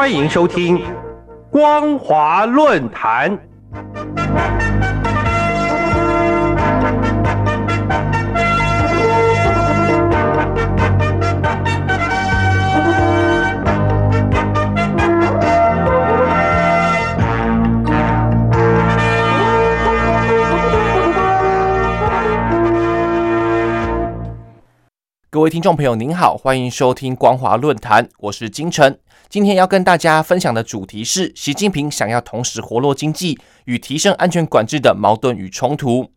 [0.00, 0.78] 欢迎收听
[1.50, 3.38] 《光华论坛》。
[25.28, 28.98] 各位听众朋友，您好，欢迎收听光华论坛，我是金晨。
[29.30, 36.10] 今天要跟大家分享的主题是习近平想要同时活络经济与提升安全管制的矛盾与冲突。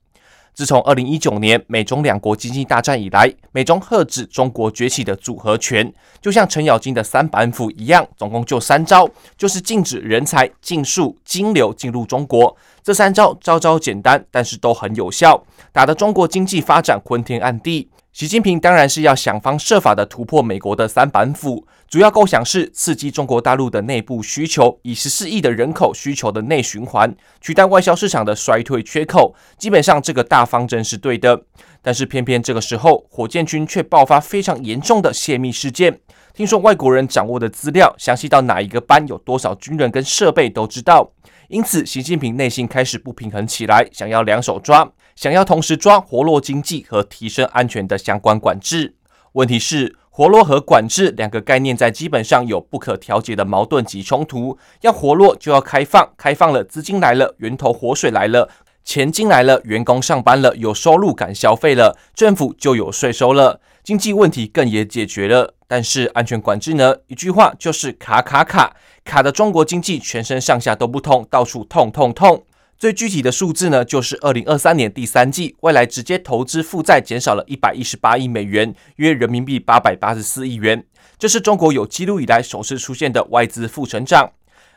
[0.56, 9.08] 自从二零一九年美中两国经济大战以来，美中遏制中国崛起的组合拳，就像程咬金的三板斧一样，总共就三招，
[9.38, 12.58] 就是禁止人才、禁术、金流进入中国。
[12.82, 17.92] 这三招招招简单，但是都很有效，打得中国经济发展昏天暗地。
[18.12, 29.36] 习近平当然是要想方设法的突破美国的三板斧，主要构想是刺激中国大陆的内部需求，以十四亿的人口需求的内循环取代外销市场的衰退缺口。
[29.60, 31.44] 基本上这个大方针是对的，
[31.84, 36.00] 但是偏偏这个时候，火箭军却爆发非常严重的泄密事件。
[36.34, 41.12] 听说外国人掌握的资料详细到哪一个班有多少军人跟设备都知道，
[41.50, 44.92] 因此习近平内心开始不平衡起来，想要两手抓。
[45.16, 48.96] 想要同时抓活络经济和提升安全的相关管制，
[49.34, 54.56] 问题是活络和管制两个概念在基本上有不可调节的矛盾及冲突。
[54.82, 58.48] 要活络就要开放，开放了资金来了，源头活水来了，
[58.84, 65.56] 钱进来了，员工上班了，有收入敢消费了，政府就有税收了，经济问题更也解决了。
[65.68, 66.98] 但是安全管制呢？
[67.08, 72.44] 一句话就是卡卡卡，卡的中国经济全身上下都不通，到处痛痛痛。
[72.84, 80.84] 最具体的数字呢，就是二零二三年第三季，未来直接投资负债减少了一百一十八亿美元，约人民币八百八十四亿元。
[81.18, 84.30] 这是中国有记录以来首次出现的外资负成长。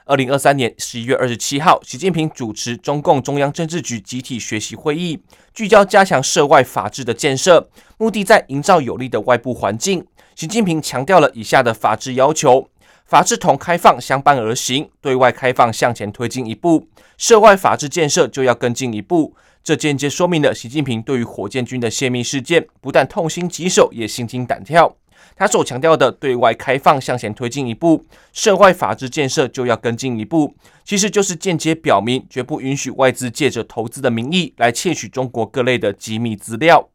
[0.05, 5.19] 二零二三年十一月二十七号，习近平主持中共中央政治局集体学习会议，
[5.53, 7.69] 聚焦加强涉外法治的建设，
[7.99, 10.06] 目的在营造有利的外部环境。
[10.37, 12.69] 习近平强调了以下的法治要求。
[13.06, 19.37] 法治同开放相伴而行，对外开放向前推进一步，涉外法治建设就要更进一步。
[19.62, 24.97] 这间接说明了习近平对于火箭军的泄密事件不但痛心疾首，也心惊胆跳。
[25.37, 36.89] 他所强调的对外开放向前推进一步，涉外法治建设就要更进一步，其实就是间接表明绝不允许外资借着投资的名义来窃取中国各类的机密资料。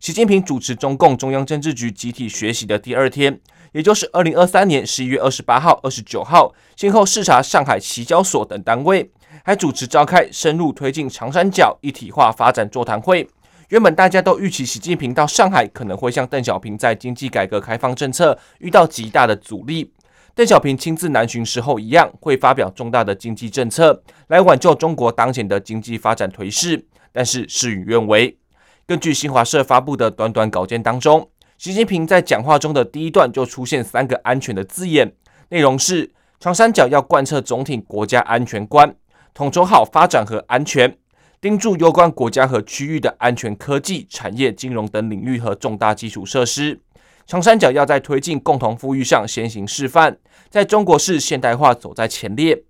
[0.00, 3.38] 习近平主持中共中央政治局集体学习的第二天。
[3.72, 9.10] 也就是二零二三年十一月二十八号、二十九号，先后视察上海期交所等单位，
[9.44, 13.26] 还主持召开深入推进长三角一体化发展座谈会。
[13.70, 19.90] 原本大家都预期习近平到上海可能会像邓小平在经济改革开放政策遇到极大的阻力，
[20.34, 26.84] 邓小平亲自南巡时候一样，会发表重大的经济政策来挽救中国当前的经济发展颓势。
[27.10, 28.36] 但是事与愿违，
[28.86, 31.30] 根据新华社发布的短短稿件当中。
[31.62, 35.12] 习近平在讲话中的第一段就出现三个安全的字眼，
[35.50, 38.92] 内容是长三角要贯彻总体国家安全观，
[39.32, 40.98] 统筹好发展和安全，
[41.40, 46.80] 盯住攸关国家和区域的安全科技、产业、金融等领域和重大基础设施。
[47.28, 50.16] 长三角要在推进共同富裕上先行示范，
[50.50, 52.64] 在中国式现代化走在前列。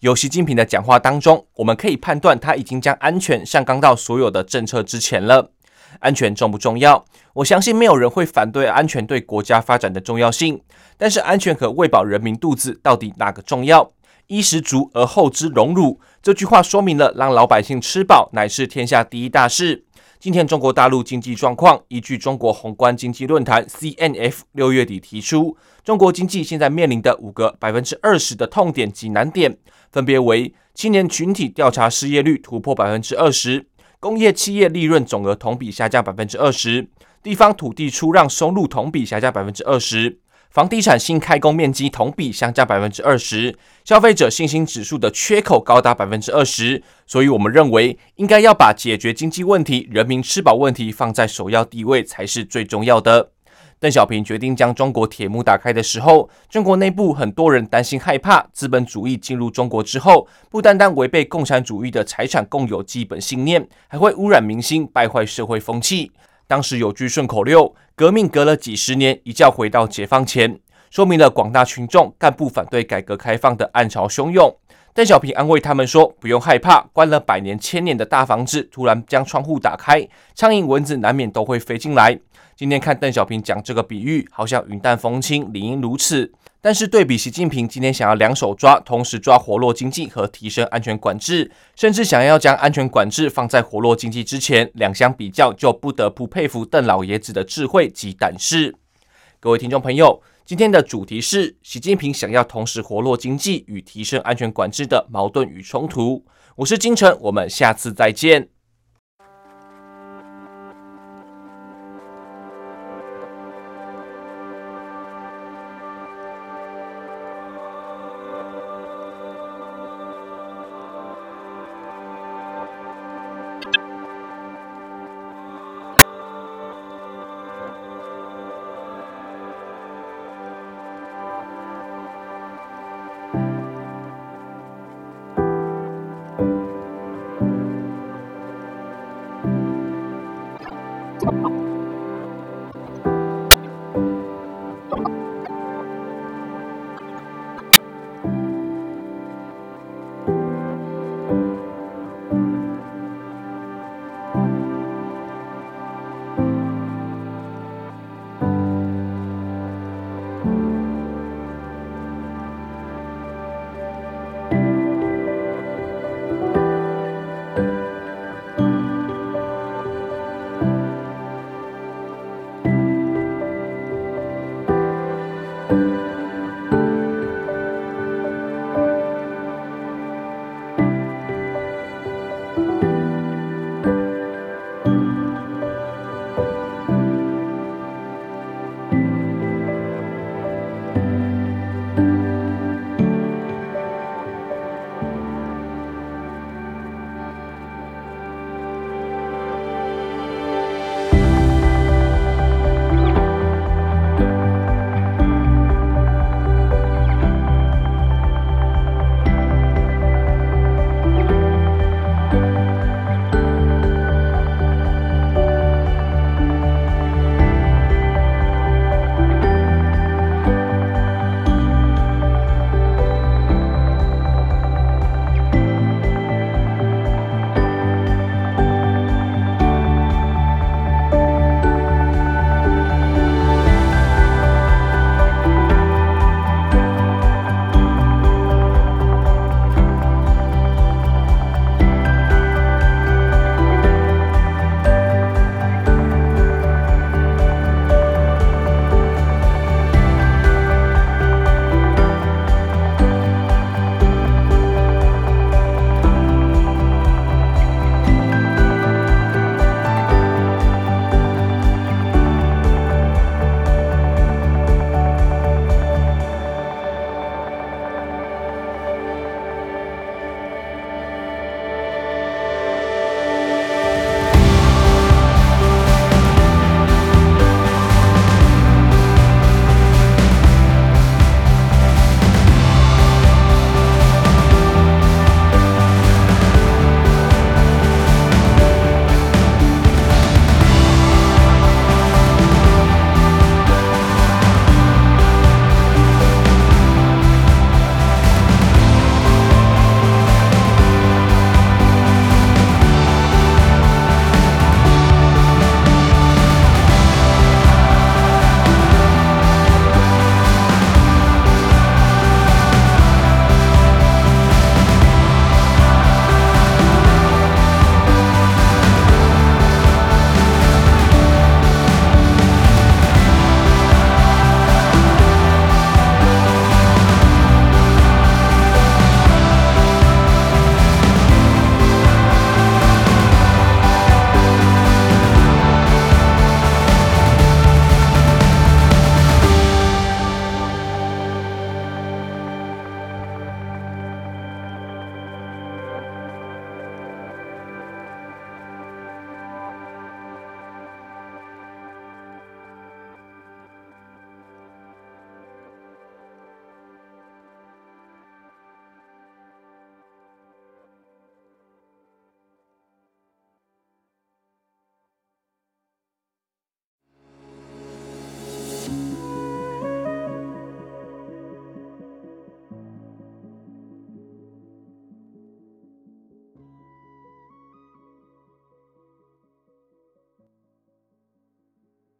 [0.00, 5.52] 由习近平的讲话当中，我们可以判断他已经将安全上纲到所有的政策之前了。
[5.98, 7.04] 安全重不重要？
[7.34, 10.60] 我相信没有人会反对安全对国家发展的重要性。
[10.96, 13.90] 但是，安全和喂饱人民肚子到底哪个重要？
[14.28, 19.84] 衣食足而后知荣辱，这句话说明了让老百姓吃饱乃是天下第一大事。
[20.20, 29.56] 今天中国大陆经济状况，依据中国宏观经济论坛 （CNF） 六月底提出，中国经济现在面临的五个百分之二十的痛点及难点，
[29.90, 33.66] 分别为青年群体调查失业率突破百分之二十。
[34.00, 36.88] 工业企业利润总额同比下降百分之二十，
[37.22, 40.18] 地方土地出让收入同比下降百分之二十，
[40.48, 46.82] 房地产新开工面积同比下降百分之二十，消费者信心指数的缺口高达百分之二十。
[47.06, 53.32] 所以，我们认为应该要把解决经济问题、人民吃饱问题放在首要地位才是最重要的。
[53.80, 66.12] 邓小平决定将中国铁幕打开的时候，中国内部很多人担心害怕，资本主义进入中国之后，不单单违背共产主义的财产共有基本信念，还会污染民心，败坏社会风气。
[66.46, 70.60] 当时有句顺口溜：“革命隔了几十年，一觉回到解放前”，
[70.90, 74.54] 说明了广大群众干部反对改革开放的暗潮汹涌。
[74.92, 82.18] 邓小平安慰他们说：“不用害怕，关了百年千年的大房子，突然将窗户打开，苍蝇蚊子难免都会飞进来。”
[82.56, 86.30] 今天看邓小平讲这个比喻，好像云淡风轻，理应如此。
[86.60, 98.74] 但是对比习近平今天想要两手抓，同时抓活络经济和提升安全管制，甚至想要将安全管制放在活络经济之前，两相比较，就不得不佩服邓老爷子的智慧及胆识。
[99.42, 106.22] 各位听众朋友，今天的主题是习近平想要同时活络经济与提升安全管制的矛盾与冲突。
[106.56, 108.50] 我是金城，我们下次再见。